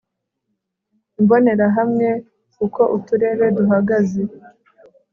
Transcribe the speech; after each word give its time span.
imbonerahamwe 1.19 2.09
uko 2.65 2.81
uturere 2.97 3.45
duhagaze 3.57 4.21